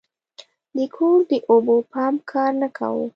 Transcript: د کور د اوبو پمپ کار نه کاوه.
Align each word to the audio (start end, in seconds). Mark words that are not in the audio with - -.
د 0.75 0.77
کور 0.95 1.19
د 1.29 1.33
اوبو 1.49 1.75
پمپ 1.91 2.19
کار 2.31 2.51
نه 2.61 2.69
کاوه. 2.77 3.05